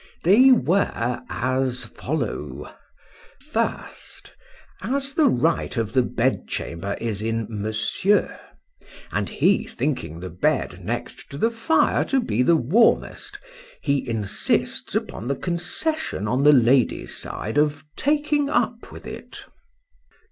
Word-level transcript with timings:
They 0.23 0.49
were 0.51 0.91
as 1.29 1.83
follow:— 1.85 2.73
First, 3.51 4.33
as 4.81 5.13
the 5.13 5.29
right 5.29 5.77
of 5.77 5.93
the 5.93 6.01
bed 6.01 6.47
chamber 6.47 6.97
is 6.99 7.21
in 7.21 7.45
Monsieur,—and 7.47 9.29
he 9.29 9.65
thinking 9.67 10.19
the 10.19 10.31
bed 10.31 10.83
next 10.83 11.29
to 11.29 11.37
the 11.37 11.51
fire 11.51 12.03
to 12.05 12.19
be 12.19 12.41
the 12.41 12.55
warmest, 12.55 13.37
he 13.79 14.09
insists 14.09 14.95
upon 14.95 15.27
the 15.27 15.35
concession 15.35 16.27
on 16.27 16.41
the 16.41 16.51
lady's 16.51 17.15
side 17.15 17.59
of 17.59 17.85
taking 17.95 18.49
up 18.49 18.91
with 18.91 19.05
it. 19.05 19.45